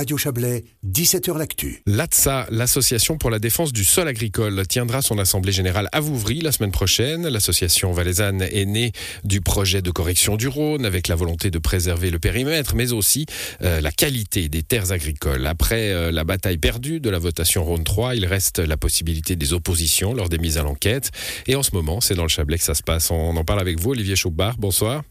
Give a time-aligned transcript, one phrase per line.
[0.00, 1.82] Radio Chablais, 17h L'Actu.
[1.84, 6.52] L'ATSA, l'Association pour la défense du sol agricole, tiendra son assemblée générale à Vouvry la
[6.52, 7.28] semaine prochaine.
[7.28, 8.92] L'association valaisanne est née
[9.24, 13.26] du projet de correction du Rhône avec la volonté de préserver le périmètre, mais aussi
[13.60, 15.46] euh, la qualité des terres agricoles.
[15.46, 19.52] Après euh, la bataille perdue de la votation Rhône 3, il reste la possibilité des
[19.52, 21.10] oppositions lors des mises à l'enquête.
[21.46, 23.10] Et en ce moment, c'est dans le Chablais que ça se passe.
[23.10, 24.56] On en parle avec vous, Olivier Choubard.
[24.56, 25.02] Bonsoir.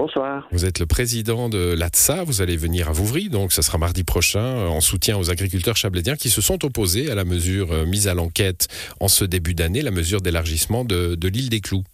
[0.00, 0.48] Bonsoir.
[0.50, 4.02] Vous êtes le président de l'ATSA, vous allez venir à Vouvry, donc ce sera mardi
[4.02, 7.84] prochain, euh, en soutien aux agriculteurs chablédiens qui se sont opposés à la mesure euh,
[7.84, 11.84] mise à l'enquête en ce début d'année, la mesure d'élargissement de, l'île des Clous.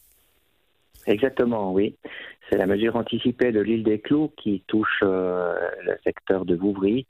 [1.09, 1.97] Exactement, oui.
[2.49, 7.09] C'est la mesure anticipée de l'île des Clous qui touche euh, le secteur de Vouvry,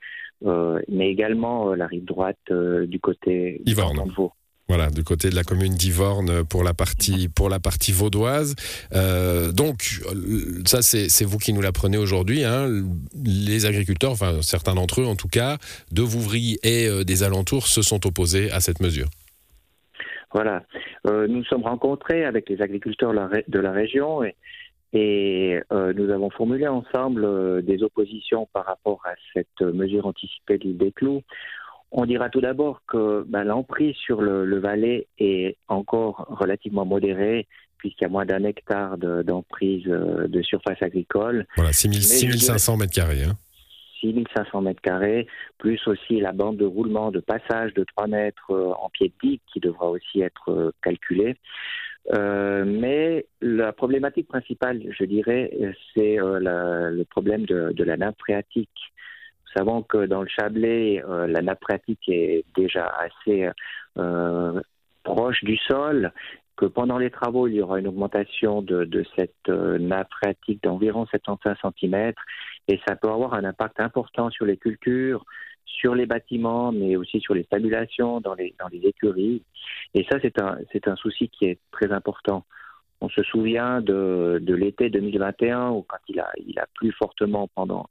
[0.89, 4.33] mais également la rive droite du côté de Vaud.
[4.69, 8.57] Voilà, du côté de la commune d'Ivorne pour la partie pour la partie vaudoise.
[8.93, 10.01] Euh, donc
[10.65, 12.43] ça c'est vous qui nous l'apprenez aujourd'hui.
[12.43, 12.67] Hein.
[13.25, 15.59] Les agriculteurs, enfin certains d'entre eux en tout cas,
[15.93, 19.07] de Vouvry et euh, des alentours se sont opposés à cette mesure.
[20.35, 20.65] Voilà,
[21.07, 23.13] euh, nous nous sommes rencontrés avec les agriculteurs
[23.47, 24.35] de la région et,
[24.93, 30.79] et nous avons formulé ensemble des oppositions par rapport à cette mesure anticipée de l'île
[30.79, 31.23] des clous.
[31.93, 37.47] On dira tout d'abord que ben, l'emprise sur le, Valais est encore relativement modérée,
[37.79, 41.47] puisqu'il y a moins d'un hectare d'emprise euh, de, surface agricole.
[41.57, 43.23] Voilà, 6500 mètres carrés.
[43.23, 43.37] Hein.
[44.01, 45.27] 6500 mètres carrés,
[45.59, 49.29] plus aussi la bande de roulement de passage de 3 mètres euh, en pied de
[49.29, 51.37] digue qui devra aussi être euh, calculée.
[52.13, 55.51] mais la problématique principale, je dirais,
[55.95, 58.93] c'est le problème de, de, la nappe phréatique
[59.55, 63.49] savons que dans le Chablais, euh, la nappe phréatique est déjà assez
[63.99, 64.61] euh,
[65.03, 66.13] proche du sol,
[66.57, 71.07] que pendant les travaux, il y aura une augmentation de, cette euh, nappe phréatique d'environ
[71.07, 72.13] 75 cm,
[72.69, 75.25] et ça peut avoir un impact important sur les cultures,
[75.65, 79.43] sur les bâtiments, mais aussi sur les stabulations dans les, dans les écuries.
[79.95, 82.45] Et ça, c'est un, c'est un souci qui est très important.
[83.01, 87.49] On se souvient de, de l'été 2021 où quand il a, il a plu fortement
[87.55, 87.89] pendant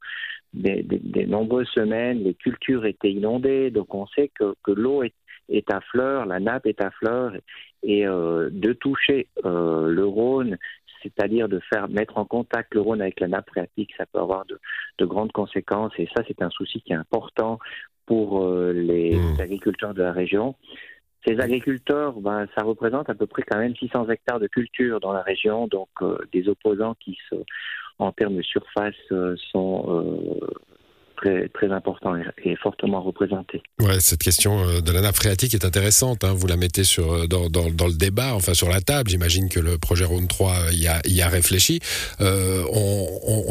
[0.56, 5.14] des, nombreuses semaines, les cultures étaient inondées, donc on sait que, que l'eau est,
[5.50, 7.34] est, à fleur, la nappe est à fleur,
[7.84, 10.58] et euh, de toucher euh, le Rhône,
[11.04, 14.46] c'est-à-dire de faire mettre en contact le Rhône avec la nappe phréatique, ça peut avoir
[14.46, 14.60] de,
[14.98, 17.60] de grandes conséquences, et ça c'est un souci qui est important
[18.06, 19.42] pour euh, les mmh.
[19.42, 20.56] agriculteurs de la région.
[21.26, 25.12] Ces agriculteurs, ben, ça représente à peu près quand même 600 hectares de culture dans
[25.12, 25.90] la région, donc
[26.32, 27.18] des opposants qui
[28.00, 30.48] en termes de surface euh, sont euh,
[31.16, 33.62] très, très important et, fortement représenté.
[33.80, 36.24] Ouais, cette question euh, de la nappe phréatique est intéressante.
[36.24, 36.34] Hein.
[36.34, 39.10] Vous la mettez sur, dans, dans, le débat, enfin sur la table.
[39.10, 41.80] J'imagine que le projet Rhône 3 y a, y a réfléchi.
[42.22, 43.05] Euh, on,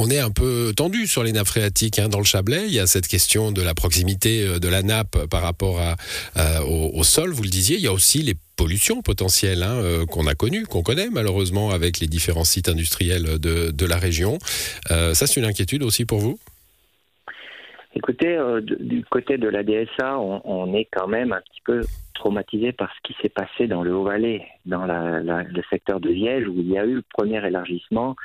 [0.05, 2.65] on, est un peu tendu sur les nappes phréatiques hein, dans le Chablais.
[2.67, 5.97] Il y a cette question de la proximité de la nappe par rapport à,
[6.65, 7.77] au, sol, vous le disiez.
[7.77, 11.71] Il y a aussi les pollution potentielle hein, euh, qu'on a connue, qu'on connaît malheureusement
[11.71, 14.39] avec les différents sites industriels de, la région.
[14.91, 16.39] Euh, ça, c'est une inquiétude aussi pour vous?
[17.95, 21.83] Écoutez, euh, du côté de la DSA, on, est quand même un petit peu
[22.15, 26.55] traumatisé par ce qui s'est passé dans le Haut-Valais, dans le secteur de Liège, où
[26.57, 28.17] il y a eu le premier élargissement.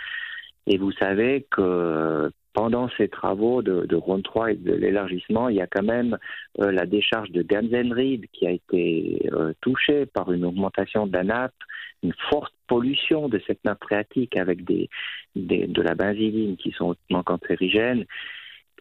[0.69, 5.55] Et vous savez que pendant ces travaux de, de Rhône 3 et de l'élargissement, il
[5.55, 6.17] y a quand même
[6.59, 11.23] euh, la décharge de Gamsenried qui a été euh, touchée par une augmentation de la
[11.23, 11.55] nappe,
[12.03, 18.05] une forte pollution de cette nappe phréatique avec de la benzyline qui sont hautement cancérigènes.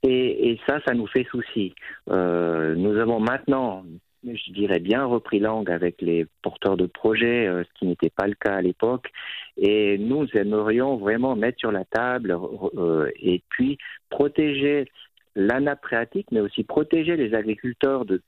[0.03, 1.75] Et, ça, ça nous fait souci.
[2.11, 3.85] Euh, nous avons maintenant
[4.25, 8.27] je dirais bien, repris langue avec les porteurs de projets, euh, ce qui n'était pas
[8.27, 9.11] le cas à l'époque.
[9.57, 12.37] Et nous aimerions vraiment mettre sur la table
[12.77, 13.79] euh, et puis
[14.11, 14.91] protéger
[15.35, 18.23] la nappe phréatique, mais aussi protéger les agriculteurs de,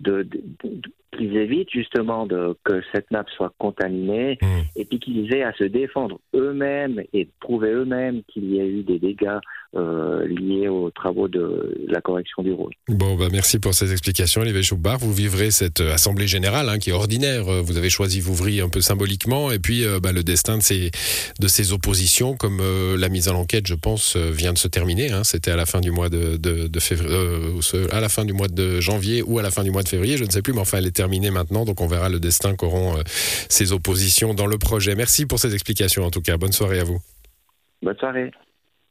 [0.00, 0.26] de,
[1.12, 4.46] qu'ils évitent justement de, que cette nappe soit contaminée mmh.
[4.76, 8.82] et puis qu'ils aient à se défendre eux-mêmes et prouver eux-mêmes qu'il y a eu
[8.82, 9.38] des dégâts
[9.76, 12.72] euh, liés aux travaux de la correction du rôle.
[12.88, 14.98] Bon, bah merci pour ces explications, Olivier Choubard.
[14.98, 17.48] Vous vivrez cette euh, assemblée générale hein, qui est ordinaire.
[17.48, 20.90] Euh, vous avez choisi Vouvry un peu symboliquement, et puis bah, le destin de ces,
[21.38, 22.60] de ces oppositions, comme
[22.98, 25.12] la mise en enquête, je pense, vient de se terminer.
[25.12, 25.22] Hein.
[25.22, 27.16] C'était à la fin du mois de, de, de février,
[27.92, 30.16] à la fin du mois de janvier ou à la fin du mois de février,
[30.16, 32.56] je ne sais plus, mais enfin, elle est terminée maintenant, donc on verra le destin
[32.56, 32.96] qu'auront
[33.48, 34.94] ces oppositions dans le projet.
[34.96, 36.36] Merci pour ces explications, en tout cas.
[36.36, 36.98] Bonne soirée à vous.
[37.82, 38.30] Bonne soirée.